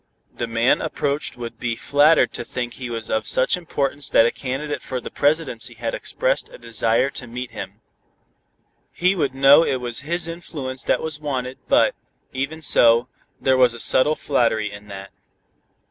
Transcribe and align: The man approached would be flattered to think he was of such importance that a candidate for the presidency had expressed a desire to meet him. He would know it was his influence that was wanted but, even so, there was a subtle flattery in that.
The 0.35 0.47
man 0.47 0.81
approached 0.81 1.37
would 1.37 1.59
be 1.59 1.75
flattered 1.75 2.33
to 2.33 2.43
think 2.43 2.73
he 2.73 2.89
was 2.89 3.11
of 3.11 3.27
such 3.27 3.55
importance 3.55 4.09
that 4.09 4.25
a 4.25 4.31
candidate 4.31 4.81
for 4.81 4.99
the 4.99 5.11
presidency 5.11 5.75
had 5.75 5.93
expressed 5.93 6.49
a 6.49 6.57
desire 6.57 7.11
to 7.11 7.27
meet 7.27 7.51
him. 7.51 7.81
He 8.91 9.15
would 9.15 9.35
know 9.35 9.61
it 9.63 9.75
was 9.75 9.99
his 9.99 10.27
influence 10.27 10.83
that 10.85 11.03
was 11.03 11.19
wanted 11.21 11.59
but, 11.67 11.93
even 12.33 12.63
so, 12.63 13.09
there 13.39 13.57
was 13.57 13.75
a 13.75 13.79
subtle 13.79 14.15
flattery 14.15 14.71
in 14.71 14.87
that. 14.87 15.11